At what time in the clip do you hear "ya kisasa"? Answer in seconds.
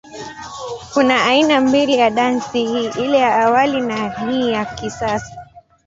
4.51-5.37